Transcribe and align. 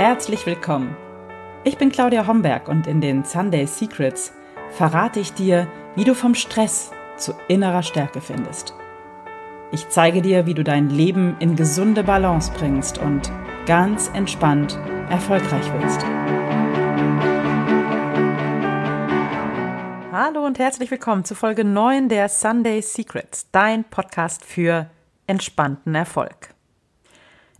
herzlich 0.00 0.46
willkommen. 0.46 0.96
Ich 1.62 1.76
bin 1.76 1.92
Claudia 1.92 2.26
Homberg 2.26 2.68
und 2.68 2.86
in 2.86 3.02
den 3.02 3.22
Sunday 3.22 3.66
Secrets 3.66 4.32
verrate 4.70 5.20
ich 5.20 5.34
dir, 5.34 5.68
wie 5.94 6.04
du 6.04 6.14
vom 6.14 6.34
Stress 6.34 6.90
zu 7.18 7.34
innerer 7.48 7.82
Stärke 7.82 8.22
findest. 8.22 8.72
Ich 9.72 9.90
zeige 9.90 10.22
dir, 10.22 10.46
wie 10.46 10.54
du 10.54 10.64
dein 10.64 10.88
Leben 10.88 11.36
in 11.38 11.54
gesunde 11.54 12.02
Balance 12.02 12.50
bringst 12.56 12.96
und 12.96 13.30
ganz 13.66 14.10
entspannt 14.14 14.78
erfolgreich 15.10 15.70
wirst. 15.74 16.02
Hallo 20.12 20.46
und 20.46 20.58
herzlich 20.58 20.90
willkommen 20.90 21.26
zu 21.26 21.34
Folge 21.34 21.62
9 21.62 22.08
der 22.08 22.30
Sunday 22.30 22.80
Secrets, 22.80 23.50
dein 23.52 23.84
Podcast 23.84 24.46
für 24.46 24.88
entspannten 25.26 25.94
Erfolg. 25.94 26.54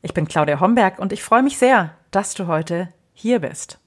Ich 0.00 0.14
bin 0.14 0.26
Claudia 0.26 0.58
Homberg 0.58 0.98
und 0.98 1.12
ich 1.12 1.22
freue 1.22 1.42
mich 1.42 1.58
sehr, 1.58 1.94
dass 2.10 2.34
du 2.34 2.46
heute 2.46 2.92
hier 3.12 3.40
bist. 3.40 3.78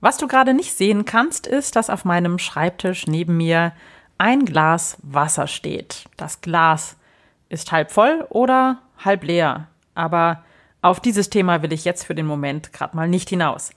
Was 0.00 0.16
du 0.18 0.26
gerade 0.26 0.52
nicht 0.52 0.74
sehen 0.74 1.04
kannst, 1.04 1.46
ist, 1.46 1.76
dass 1.76 1.90
auf 1.90 2.04
meinem 2.04 2.38
Schreibtisch 2.38 3.06
neben 3.06 3.36
mir 3.36 3.72
ein 4.18 4.44
Glas 4.44 4.96
Wasser 5.02 5.46
steht. 5.46 6.06
Das 6.16 6.40
Glas 6.40 6.96
ist 7.48 7.70
halb 7.70 7.92
voll 7.92 8.26
oder 8.30 8.78
halb 8.98 9.24
leer, 9.24 9.68
aber 9.94 10.44
auf 10.80 10.98
dieses 10.98 11.30
Thema 11.30 11.62
will 11.62 11.72
ich 11.72 11.84
jetzt 11.84 12.04
für 12.04 12.14
den 12.14 12.26
Moment 12.26 12.72
gerade 12.72 12.96
mal 12.96 13.08
nicht 13.08 13.28
hinaus. 13.28 13.70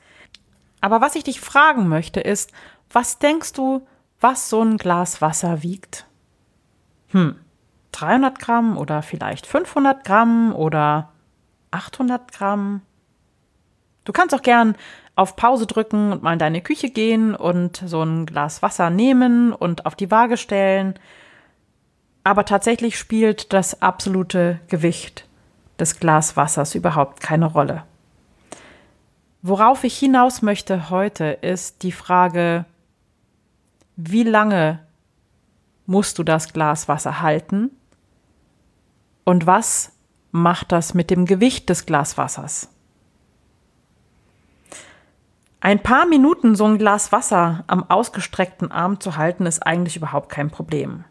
Aber 0.81 1.01
was 1.01 1.15
ich 1.15 1.23
dich 1.23 1.39
fragen 1.39 1.87
möchte 1.87 2.19
ist, 2.19 2.51
was 2.91 3.19
denkst 3.19 3.53
du, 3.53 3.85
was 4.19 4.49
so 4.49 4.63
ein 4.63 4.77
Glas 4.77 5.21
Wasser 5.21 5.61
wiegt? 5.61 6.05
Hm, 7.09 7.35
300 7.91 8.39
Gramm 8.39 8.77
oder 8.77 9.01
vielleicht 9.01 9.45
500 9.45 10.03
Gramm 10.03 10.53
oder 10.53 11.09
800 11.71 12.31
Gramm? 12.31 12.81
Du 14.05 14.13
kannst 14.13 14.33
auch 14.33 14.41
gern 14.41 14.75
auf 15.15 15.35
Pause 15.35 15.65
drücken 15.65 16.11
und 16.11 16.23
mal 16.23 16.33
in 16.33 16.39
deine 16.39 16.61
Küche 16.61 16.89
gehen 16.89 17.35
und 17.35 17.83
so 17.85 18.03
ein 18.03 18.25
Glas 18.25 18.61
Wasser 18.61 18.89
nehmen 18.89 19.53
und 19.53 19.85
auf 19.85 19.95
die 19.95 20.11
Waage 20.11 20.37
stellen. 20.37 20.93
Aber 22.23 22.45
tatsächlich 22.45 22.97
spielt 22.97 23.53
das 23.53 23.81
absolute 23.81 24.59
Gewicht 24.67 25.27
des 25.79 25.99
Glas 25.99 26.37
Wassers 26.37 26.75
überhaupt 26.75 27.19
keine 27.19 27.45
Rolle. 27.45 27.83
Worauf 29.41 29.83
ich 29.83 29.97
hinaus 29.97 30.41
möchte 30.41 30.89
heute 30.89 31.25
ist 31.25 31.83
die 31.83 31.91
Frage, 31.91 32.65
wie 33.95 34.23
lange 34.23 34.79
musst 35.85 36.17
du 36.17 36.23
das 36.23 36.51
Glas 36.51 36.87
Wasser 36.87 37.21
halten 37.21 37.69
und 39.23 39.45
was 39.45 39.91
macht 40.31 40.71
das 40.71 40.93
mit 40.93 41.09
dem 41.09 41.25
Gewicht 41.25 41.69
des 41.69 41.85
Glaswassers? 41.85 42.69
Ein 45.65 45.81
paar 45.81 46.05
Minuten 46.05 46.53
so 46.53 46.65
ein 46.65 46.77
Glas 46.77 47.11
Wasser 47.11 47.63
am 47.65 47.89
ausgestreckten 47.89 48.71
Arm 48.71 48.99
zu 48.99 49.17
halten, 49.17 49.47
ist 49.47 49.65
eigentlich 49.65 49.97
überhaupt 49.97 50.29
kein 50.29 50.51
Problem. 50.51 51.05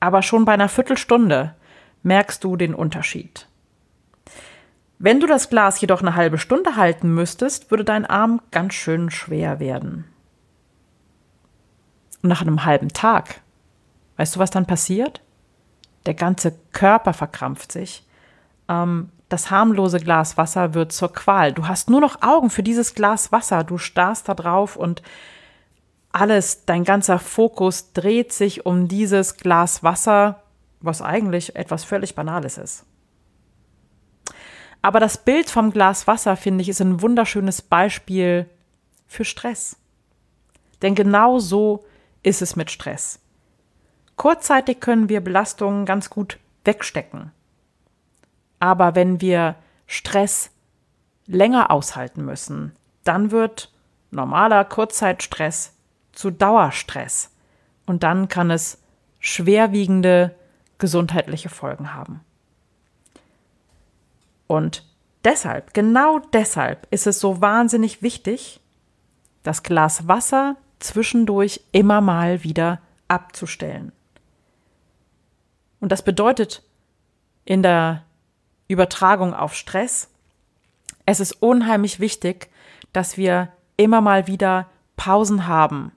Aber 0.00 0.22
schon 0.22 0.44
bei 0.44 0.54
einer 0.54 0.68
Viertelstunde 0.68 1.54
merkst 2.02 2.42
du 2.42 2.56
den 2.56 2.74
Unterschied. 2.74 3.46
Wenn 4.98 5.20
du 5.20 5.28
das 5.28 5.50
Glas 5.50 5.80
jedoch 5.80 6.00
eine 6.00 6.16
halbe 6.16 6.38
Stunde 6.38 6.74
halten 6.74 7.14
müsstest, 7.14 7.70
würde 7.70 7.84
dein 7.84 8.04
Arm 8.04 8.42
ganz 8.50 8.74
schön 8.74 9.08
schwer 9.12 9.60
werden. 9.60 10.04
Und 12.24 12.30
nach 12.30 12.40
einem 12.40 12.64
halben 12.64 12.88
Tag, 12.88 13.40
weißt 14.16 14.34
du, 14.34 14.40
was 14.40 14.50
dann 14.50 14.66
passiert? 14.66 15.22
Der 16.06 16.14
ganze 16.14 16.58
Körper 16.72 17.12
verkrampft 17.12 17.70
sich. 17.70 18.04
Ähm, 18.68 19.10
das 19.28 19.50
harmlose 19.50 20.00
Glas 20.00 20.36
Wasser 20.36 20.74
wird 20.74 20.92
zur 20.92 21.12
Qual. 21.12 21.52
Du 21.52 21.66
hast 21.66 21.90
nur 21.90 22.00
noch 22.00 22.22
Augen 22.22 22.50
für 22.50 22.62
dieses 22.62 22.94
Glas 22.94 23.32
Wasser. 23.32 23.64
Du 23.64 23.78
starrst 23.78 24.28
da 24.28 24.34
drauf 24.34 24.76
und 24.76 25.02
alles, 26.12 26.64
dein 26.64 26.84
ganzer 26.84 27.18
Fokus 27.18 27.92
dreht 27.92 28.32
sich 28.32 28.66
um 28.66 28.86
dieses 28.86 29.36
Glas 29.36 29.82
Wasser, 29.82 30.42
was 30.80 31.02
eigentlich 31.02 31.56
etwas 31.56 31.82
völlig 31.82 32.14
Banales 32.14 32.58
ist. 32.58 32.84
Aber 34.80 35.00
das 35.00 35.18
Bild 35.18 35.48
vom 35.50 35.72
Glas 35.72 36.06
Wasser, 36.06 36.36
finde 36.36 36.62
ich, 36.62 36.68
ist 36.68 36.80
ein 36.80 37.00
wunderschönes 37.00 37.62
Beispiel 37.62 38.48
für 39.06 39.24
Stress. 39.24 39.76
Denn 40.82 40.94
genau 40.94 41.38
so 41.38 41.84
ist 42.22 42.42
es 42.42 42.54
mit 42.54 42.70
Stress. 42.70 43.18
Kurzzeitig 44.16 44.80
können 44.80 45.08
wir 45.08 45.22
Belastungen 45.22 45.86
ganz 45.86 46.10
gut 46.10 46.38
wegstecken. 46.64 47.32
Aber 48.64 48.94
wenn 48.94 49.20
wir 49.20 49.56
Stress 49.86 50.50
länger 51.26 51.70
aushalten 51.70 52.24
müssen, 52.24 52.72
dann 53.04 53.30
wird 53.30 53.70
normaler 54.10 54.64
Kurzzeitstress 54.64 55.74
zu 56.12 56.30
Dauerstress. 56.30 57.30
Und 57.84 58.04
dann 58.04 58.28
kann 58.28 58.50
es 58.50 58.78
schwerwiegende 59.20 60.34
gesundheitliche 60.78 61.50
Folgen 61.50 61.92
haben. 61.92 62.20
Und 64.46 64.86
deshalb, 65.24 65.74
genau 65.74 66.20
deshalb 66.32 66.86
ist 66.90 67.06
es 67.06 67.20
so 67.20 67.42
wahnsinnig 67.42 68.00
wichtig, 68.00 68.60
das 69.42 69.62
Glas 69.62 70.08
Wasser 70.08 70.56
zwischendurch 70.78 71.60
immer 71.72 72.00
mal 72.00 72.44
wieder 72.44 72.80
abzustellen. 73.08 73.92
Und 75.80 75.92
das 75.92 76.00
bedeutet 76.00 76.62
in 77.44 77.62
der 77.62 78.04
Übertragung 78.68 79.34
auf 79.34 79.54
Stress. 79.54 80.08
Es 81.06 81.20
ist 81.20 81.32
unheimlich 81.42 82.00
wichtig, 82.00 82.48
dass 82.92 83.16
wir 83.16 83.48
immer 83.76 84.00
mal 84.00 84.26
wieder 84.26 84.68
Pausen 84.96 85.46
haben, 85.46 85.92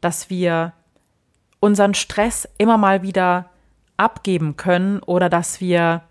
dass 0.00 0.30
wir 0.30 0.72
unseren 1.60 1.94
Stress 1.94 2.48
immer 2.58 2.78
mal 2.78 3.02
wieder 3.02 3.50
abgeben 3.96 4.56
können 4.56 5.00
oder 5.00 5.28
dass 5.28 5.60
wir 5.60 6.02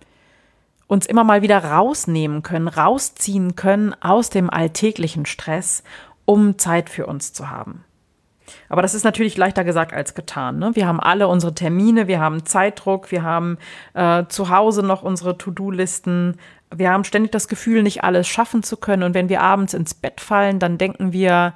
uns 0.88 1.06
immer 1.06 1.24
mal 1.24 1.42
wieder 1.42 1.64
rausnehmen 1.64 2.44
können, 2.44 2.68
rausziehen 2.68 3.56
können 3.56 3.94
aus 4.02 4.30
dem 4.30 4.50
alltäglichen 4.50 5.26
Stress, 5.26 5.84
um 6.26 6.58
Zeit 6.58 6.90
für 6.90 7.06
uns 7.06 7.34
zu 7.34 7.50
haben. 7.50 7.84
Aber 8.70 8.82
das 8.82 8.94
ist 8.94 9.04
natürlich 9.04 9.38
leichter 9.38 9.64
gesagt 9.64 9.94
als 9.94 10.14
getan. 10.14 10.60
Ne? 10.60 10.72
Wir 10.74 10.88
haben 10.88 11.00
alle 11.00 11.28
unsere 11.28 11.54
Termine, 11.54 12.08
wir 12.08 12.20
haben 12.20 12.46
Zeitdruck, 12.46 13.12
wir 13.12 13.24
haben 13.24 13.58
äh, 13.94 14.26
zu 14.28 14.50
Hause 14.50 14.84
noch 14.84 15.04
unsere 15.04 15.38
To-Do-Listen. 15.38 16.38
Wir 16.74 16.92
haben 16.92 17.04
ständig 17.04 17.32
das 17.32 17.48
Gefühl, 17.48 17.84
nicht 17.84 18.04
alles 18.04 18.28
schaffen 18.28 18.64
zu 18.64 18.78
können. 18.78 19.04
Und 19.04 19.14
wenn 19.14 19.30
wir 19.30 19.42
abends 19.42 19.74
ins 19.74 19.94
Bett 19.94 20.22
fallen, 20.22 20.60
dann 20.60 20.78
denken 20.78 21.14
wir 21.14 21.54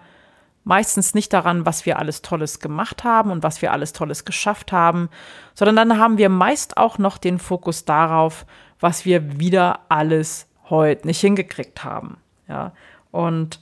meistens 0.63 1.13
nicht 1.13 1.33
daran, 1.33 1.65
was 1.65 1.85
wir 1.85 1.99
alles 1.99 2.21
Tolles 2.21 2.59
gemacht 2.59 3.03
haben 3.03 3.31
und 3.31 3.43
was 3.43 3.61
wir 3.61 3.71
alles 3.71 3.93
Tolles 3.93 4.25
geschafft 4.25 4.71
haben, 4.71 5.09
sondern 5.53 5.75
dann 5.75 5.99
haben 5.99 6.17
wir 6.17 6.29
meist 6.29 6.77
auch 6.77 6.97
noch 6.97 7.17
den 7.17 7.39
Fokus 7.39 7.85
darauf, 7.85 8.45
was 8.79 9.05
wir 9.05 9.39
wieder 9.39 9.79
alles 9.89 10.47
heute 10.69 11.07
nicht 11.07 11.19
hingekriegt 11.19 11.83
haben. 11.83 12.17
Ja, 12.47 12.73
und 13.11 13.59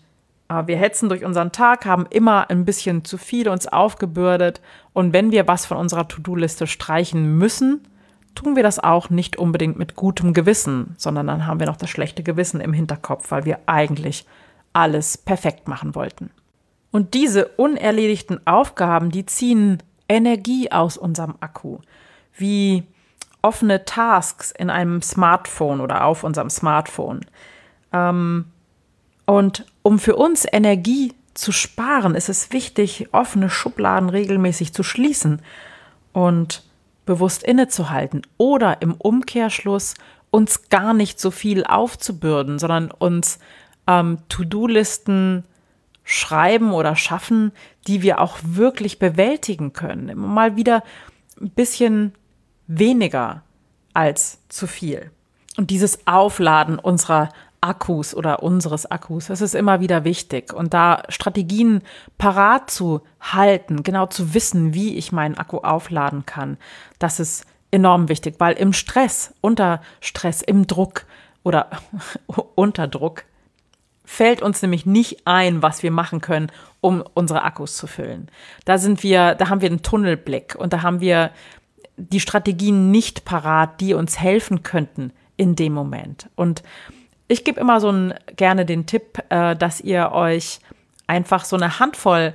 wir 0.49 0.77
hetzen 0.77 1.09
durch 1.09 1.23
unseren 1.23 1.51
Tag, 1.51 1.85
haben 1.85 2.07
immer 2.09 2.49
ein 2.49 2.65
bisschen 2.65 3.05
zu 3.05 3.17
viel 3.17 3.47
uns 3.49 3.67
aufgebürdet. 3.67 4.61
Und 4.93 5.13
wenn 5.13 5.31
wir 5.31 5.47
was 5.47 5.65
von 5.65 5.77
unserer 5.77 6.07
To-Do-Liste 6.07 6.65
streichen 6.65 7.37
müssen, 7.37 7.87
tun 8.35 8.55
wir 8.55 8.63
das 8.63 8.79
auch 8.79 9.09
nicht 9.09 9.37
unbedingt 9.37 9.77
mit 9.77 9.95
gutem 9.95 10.33
Gewissen, 10.33 10.95
sondern 10.97 11.27
dann 11.27 11.45
haben 11.45 11.59
wir 11.59 11.67
noch 11.67 11.77
das 11.77 11.89
schlechte 11.89 12.23
Gewissen 12.23 12.61
im 12.61 12.73
Hinterkopf, 12.73 13.29
weil 13.31 13.45
wir 13.45 13.59
eigentlich 13.67 14.25
alles 14.73 15.17
perfekt 15.17 15.67
machen 15.67 15.93
wollten. 15.95 16.31
Und 16.91 17.13
diese 17.13 17.47
unerledigten 17.47 18.45
Aufgaben, 18.47 19.11
die 19.11 19.25
ziehen 19.25 19.83
Energie 20.07 20.71
aus 20.71 20.97
unserem 20.97 21.35
Akku, 21.39 21.79
wie 22.35 22.83
offene 23.41 23.85
Tasks 23.85 24.51
in 24.51 24.69
einem 24.69 25.01
Smartphone 25.01 25.81
oder 25.81 26.05
auf 26.05 26.23
unserem 26.23 26.49
Smartphone. 26.49 27.21
Ähm, 27.93 28.45
und 29.29 29.63
um 29.83 29.99
für 29.99 30.15
uns 30.15 30.47
Energie 30.51 31.13
zu 31.35 31.51
sparen, 31.51 32.15
ist 32.15 32.29
es 32.29 32.51
wichtig, 32.51 33.09
offene 33.11 33.51
Schubladen 33.51 34.09
regelmäßig 34.09 34.73
zu 34.73 34.81
schließen 34.81 35.43
und 36.13 36.63
bewusst 37.05 37.43
innezuhalten 37.43 38.23
oder 38.37 38.81
im 38.81 38.95
Umkehrschluss 38.95 39.93
uns 40.31 40.69
gar 40.69 40.95
nicht 40.95 41.19
so 41.19 41.29
viel 41.29 41.63
aufzubürden, 41.63 42.57
sondern 42.57 42.89
uns 42.89 43.37
ähm, 43.85 44.17
To-Do-Listen 44.29 45.43
schreiben 46.03 46.71
oder 46.71 46.95
schaffen, 46.95 47.51
die 47.85 48.01
wir 48.01 48.21
auch 48.21 48.39
wirklich 48.41 48.97
bewältigen 48.97 49.73
können. 49.73 50.09
Immer 50.09 50.27
mal 50.27 50.55
wieder 50.55 50.81
ein 51.39 51.51
bisschen 51.51 52.15
weniger 52.65 53.43
als 53.93 54.39
zu 54.49 54.65
viel. 54.65 55.11
Und 55.55 55.69
dieses 55.69 56.07
Aufladen 56.07 56.79
unserer 56.79 57.29
Akkus 57.61 58.15
oder 58.15 58.43
unseres 58.43 58.89
Akkus. 58.89 59.27
Das 59.27 59.41
ist 59.41 59.55
immer 59.55 59.81
wieder 59.81 60.03
wichtig. 60.03 60.53
Und 60.53 60.73
da 60.73 61.03
Strategien 61.09 61.81
parat 62.17 62.69
zu 62.69 63.01
halten, 63.19 63.83
genau 63.83 64.05
zu 64.05 64.33
wissen, 64.33 64.73
wie 64.73 64.95
ich 64.95 65.11
meinen 65.11 65.37
Akku 65.37 65.57
aufladen 65.57 66.25
kann, 66.25 66.57
das 66.99 67.19
ist 67.19 67.45
enorm 67.71 68.09
wichtig, 68.09 68.35
weil 68.39 68.53
im 68.55 68.73
Stress, 68.73 69.33
unter 69.41 69.81
Stress, 70.01 70.41
im 70.41 70.67
Druck, 70.67 71.05
oder 71.43 71.69
unter 72.55 72.87
Druck 72.87 73.25
fällt 74.05 74.41
uns 74.41 74.61
nämlich 74.61 74.85
nicht 74.85 75.25
ein, 75.25 75.61
was 75.61 75.83
wir 75.83 75.91
machen 75.91 76.19
können, 76.19 76.51
um 76.81 77.03
unsere 77.13 77.43
Akkus 77.43 77.77
zu 77.77 77.85
füllen. 77.85 78.29
Da 78.65 78.77
sind 78.77 79.03
wir, 79.03 79.35
da 79.35 79.49
haben 79.49 79.61
wir 79.61 79.69
einen 79.69 79.83
Tunnelblick 79.83 80.55
und 80.55 80.73
da 80.73 80.81
haben 80.81 80.99
wir 80.99 81.31
die 81.95 82.19
Strategien 82.19 82.91
nicht 82.91 83.25
parat, 83.25 83.81
die 83.81 83.93
uns 83.93 84.19
helfen 84.19 84.63
könnten 84.63 85.11
in 85.37 85.55
dem 85.55 85.73
Moment. 85.73 86.29
Und 86.35 86.63
ich 87.29 87.45
gebe 87.45 87.59
immer 87.61 87.79
so 87.79 87.91
ein, 87.91 88.13
gerne 88.35 88.65
den 88.65 88.85
Tipp, 88.85 89.23
äh, 89.29 89.55
dass 89.55 89.79
ihr 89.79 90.11
euch 90.11 90.59
einfach 91.07 91.45
so 91.45 91.55
eine 91.55 91.79
Handvoll 91.79 92.33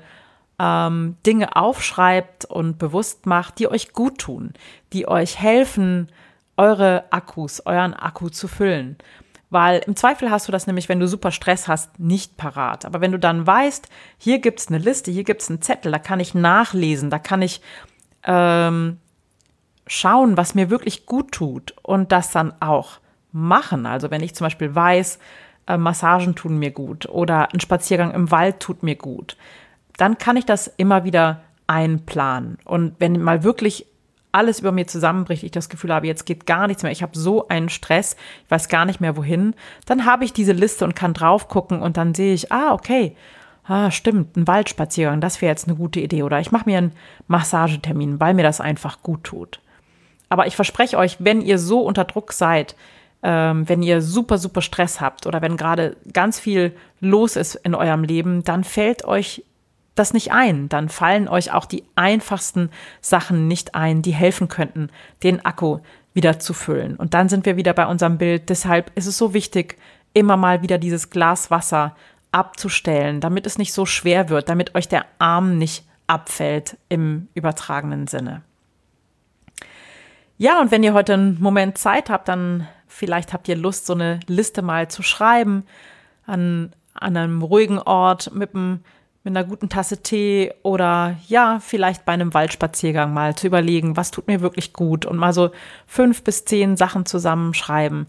ähm, 0.59 1.17
Dinge 1.27 1.57
aufschreibt 1.57 2.45
und 2.45 2.79
bewusst 2.79 3.27
macht, 3.27 3.59
die 3.59 3.69
euch 3.69 3.93
gut 3.93 4.19
tun, 4.19 4.55
die 4.93 5.07
euch 5.07 5.39
helfen, 5.39 6.09
eure 6.57 7.05
Akkus, 7.11 7.67
euren 7.67 7.93
Akku 7.93 8.29
zu 8.29 8.47
füllen. 8.47 8.97
Weil 9.51 9.83
im 9.87 9.97
Zweifel 9.97 10.31
hast 10.31 10.47
du 10.49 10.53
das 10.53 10.67
nämlich, 10.67 10.89
wenn 10.89 11.01
du 11.01 11.09
super 11.09 11.33
Stress 11.33 11.69
hast, 11.69 11.99
nicht 11.99 12.37
parat. 12.37 12.85
Aber 12.85 13.01
wenn 13.01 13.13
du 13.13 13.19
dann 13.19 13.47
weißt, 13.47 13.89
hier 14.19 14.39
gibt 14.39 14.61
es 14.61 14.69
eine 14.69 14.79
Liste, 14.79 15.11
hier 15.11 15.25
gibt 15.25 15.43
es 15.43 15.51
einen 15.51 15.61
Zettel, 15.63 15.91
da 15.93 15.99
kann 15.99 16.21
ich 16.21 16.35
nachlesen, 16.35 17.11
da 17.11 17.19
kann 17.19 17.43
ich 17.43 17.61
ähm, 18.25 18.99
schauen, 19.89 20.37
was 20.37 20.55
mir 20.55 20.71
wirklich 20.71 21.05
gut 21.07 21.33
tut 21.33 21.75
und 21.83 22.13
das 22.13 22.31
dann 22.31 22.55
auch 22.61 22.99
machen. 23.35 23.85
Also 23.85 24.11
wenn 24.11 24.23
ich 24.23 24.35
zum 24.35 24.47
Beispiel 24.47 24.75
weiß, 24.75 25.19
äh, 25.67 25.77
Massagen 25.77 26.35
tun 26.35 26.59
mir 26.59 26.71
gut 26.71 27.07
oder 27.07 27.53
ein 27.53 27.61
Spaziergang 27.61 28.13
im 28.13 28.31
Wald 28.31 28.61
tut 28.61 28.83
mir 28.83 28.95
gut, 28.95 29.37
dann 29.97 30.19
kann 30.19 30.37
ich 30.37 30.47
das 30.47 30.69
immer 30.77 31.05
wieder 31.05 31.43
einplanen. 31.67 32.59
Und 32.65 32.95
wenn 32.99 33.21
mal 33.21 33.43
wirklich 33.43 33.87
alles 34.33 34.61
über 34.61 34.73
mir 34.73 34.87
zusammenbricht, 34.87 35.43
ich 35.43 35.53
das 35.53 35.69
Gefühl 35.69 35.93
habe, 35.93 36.07
jetzt 36.07 36.27
geht 36.27 36.47
gar 36.47 36.67
nichts 36.67 36.83
mehr, 36.83 36.93
ich 36.93 37.03
habe 37.03 37.17
so 37.17 37.49
einen 37.49 37.69
Stress, 37.69 38.17
ich 38.45 38.51
weiß 38.51 38.69
gar 38.69 38.85
nicht 38.85 39.01
mehr 39.01 39.17
wohin, 39.17 39.55
dann 39.87 40.07
habe 40.07 40.25
ich 40.25 40.33
diese 40.33 40.53
Liste 40.53 40.85
und 40.85 40.97
kann 40.97 41.15
drauf 41.15 41.49
gucken 41.49 41.81
und 41.81 41.97
dann 41.97 42.15
sehe 42.15 42.35
ich, 42.35 42.51
ah, 42.51 42.73
okay, 42.73 43.17
ah, 43.67 43.91
stimmt, 43.91 44.37
ein 44.37 44.47
Waldspaziergang, 44.47 45.21
das 45.21 45.41
wäre 45.41 45.51
jetzt 45.51 45.69
eine 45.69 45.77
gute 45.77 46.01
Idee. 46.01 46.23
Oder 46.23 46.41
ich 46.41 46.53
mache 46.53 46.69
mir 46.69 46.79
einen 46.79 46.93
Massagetermin, 47.29 48.21
weil 48.21 48.35
mir 48.35 48.43
das 48.43 48.61
einfach 48.61 49.03
gut 49.03 49.25
tut. 49.25 49.61
Aber 50.29 50.47
ich 50.47 50.57
verspreche 50.57 50.99
euch, 50.99 51.17
wenn 51.21 51.41
ihr 51.41 51.59
so 51.59 51.81
unter 51.81 52.05
Druck 52.05 52.33
seid, 52.33 52.75
ähm, 53.25 53.67
wenn 53.69 53.83
ihr 53.83 54.03
super, 54.03 54.37
super 54.37 54.61
Stress 54.61 55.01
habt 55.01 55.27
oder 55.27 55.41
wenn 55.41 55.57
gerade 55.57 55.97
ganz 56.13 56.39
viel 56.39 56.77
los 57.01 57.37
ist 57.37 57.55
in 57.55 57.75
eurem 57.75 58.05
Leben, 58.05 58.45
dann 58.45 58.65
fällt 58.65 59.07
euch 59.07 59.43
das 59.95 60.13
nicht 60.13 60.31
ein. 60.31 60.69
Dann 60.69 60.91
fallen 60.91 61.27
euch 61.27 61.51
auch 61.51 61.65
die 61.65 61.85
einfachsten 61.95 62.71
Sachen 63.01 63.49
nicht 63.49 63.75
ein, 63.75 64.03
die 64.03 64.13
helfen 64.13 64.49
könnten, 64.49 64.91
den 65.23 65.45
Akku 65.45 65.79
wieder 66.13 66.39
zu 66.39 66.53
füllen. 66.53 66.97
Und 66.97 67.15
dann 67.15 67.31
sind 67.31 67.47
wir 67.47 67.57
wieder 67.57 67.73
bei 67.73 67.87
unserem 67.87 68.19
Bild. 68.19 68.51
Deshalb 68.51 68.93
ist 68.95 69.07
es 69.07 69.17
so 69.17 69.33
wichtig, 69.33 69.79
immer 70.13 70.37
mal 70.37 70.63
wieder 70.63 70.77
dieses 70.77 71.09
Glas 71.09 71.51
Wasser 71.51 71.97
abzustellen, 72.31 73.21
damit 73.21 73.47
es 73.47 73.57
nicht 73.57 73.73
so 73.73 73.87
schwer 73.87 74.29
wird, 74.29 74.51
damit 74.51 74.75
euch 74.75 74.89
der 74.89 75.07
Arm 75.19 75.57
nicht 75.57 75.85
abfällt 76.07 76.77
im 76.91 77.29
übertragenen 77.35 78.07
Sinne. 78.07 78.43
Ja, 80.37 80.61
und 80.61 80.71
wenn 80.71 80.83
ihr 80.83 80.93
heute 80.93 81.15
einen 81.15 81.41
Moment 81.41 81.79
Zeit 81.79 82.11
habt, 82.11 82.29
dann 82.29 82.67
vielleicht 82.95 83.33
habt 83.33 83.49
ihr 83.49 83.57
Lust, 83.57 83.87
so 83.87 83.93
eine 83.93 84.21
Liste 84.29 84.63
mal 84.63 84.89
zu 84.89 85.03
schreiben 85.03 85.65
an, 86.27 86.73
an 86.95 87.17
einem 87.17 87.43
ruhigen 87.43 87.79
Ort 87.79 88.33
mit 88.35 88.55
einem 88.55 88.81
mit 89.25 89.35
einer 89.35 89.49
guten 89.49 89.71
Tasse 89.71 90.03
Tee 90.03 90.53
oder 90.63 91.17
ja, 91.29 91.59
vielleicht 91.59 92.05
bei 92.05 92.13
einem 92.13 92.35
Waldspaziergang 92.35 93.15
mal 93.15 93.35
zu 93.35 93.47
überlegen, 93.47 93.97
was 93.97 94.11
tut 94.11 94.27
mir 94.27 94.43
wirklich 94.43 94.75
gut 94.75 95.07
und 95.07 95.17
mal 95.17 95.33
so 95.33 95.51
fünf 95.87 96.23
bis 96.23 96.45
zehn 96.45 96.77
Sachen 96.77 97.07
zusammenschreiben, 97.07 98.07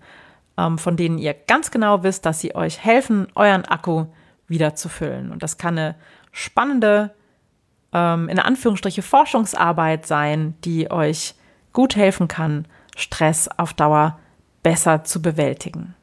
ähm, 0.58 0.78
von 0.78 0.98
denen 0.98 1.18
ihr 1.18 1.34
ganz 1.34 1.72
genau 1.72 2.04
wisst, 2.04 2.26
dass 2.26 2.42
sie 2.42 2.54
euch 2.54 2.84
helfen, 2.84 3.28
euren 3.34 3.64
Akku 3.64 4.08
wieder 4.50 4.76
zu 4.76 4.90
füllen. 4.90 5.32
Und 5.32 5.42
das 5.42 5.58
kann 5.58 5.78
eine 5.78 5.96
spannende, 6.34 7.16
ähm, 7.94 8.28
in 8.28 8.38
Anführungsstriche, 8.38 9.02
Forschungsarbeit 9.02 10.06
sein, 10.06 10.56
die 10.66 10.92
euch 10.92 11.36
gut 11.72 11.96
helfen 11.96 12.28
kann, 12.28 12.68
Stress 12.98 13.48
auf 13.48 13.74
Dauer 13.74 14.20
besser 14.66 15.04
zu 15.04 15.22
bewältigen. 15.22 15.94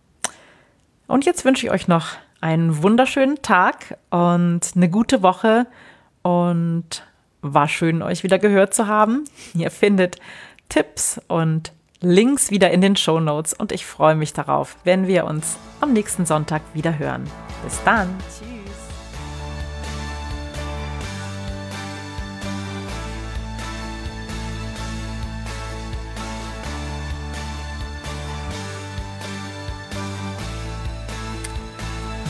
Und 1.09 1.27
jetzt 1.27 1.45
wünsche 1.45 1.67
ich 1.67 1.73
euch 1.73 1.89
noch 1.89 2.11
einen 2.41 2.81
wunderschönen 2.81 3.43
Tag 3.43 3.99
und 4.11 4.61
eine 4.77 4.89
gute 4.89 5.21
Woche 5.21 5.67
und 6.23 7.05
war 7.41 7.67
schön, 7.67 8.03
euch 8.03 8.23
wieder 8.23 8.39
gehört 8.39 8.73
zu 8.73 8.87
haben. 8.87 9.25
Ihr 9.55 9.73
findet 9.73 10.21
Tipps 10.69 11.21
und 11.27 11.73
Links 12.01 12.53
wieder 12.53 12.71
in 12.71 12.81
den 12.81 12.95
Show 12.95 13.19
Notes 13.19 13.53
und 13.53 13.73
ich 13.73 13.85
freue 13.85 14.15
mich 14.15 14.33
darauf, 14.33 14.77
wenn 14.85 15.09
wir 15.09 15.25
uns 15.25 15.57
am 15.81 15.93
nächsten 15.93 16.25
Sonntag 16.25 16.63
wieder 16.73 17.01
hören. 17.01 17.25
Bis 17.65 17.83
dann. 17.83 18.17
Tschüss. 18.29 18.62